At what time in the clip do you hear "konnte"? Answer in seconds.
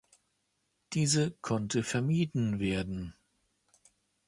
1.43-1.83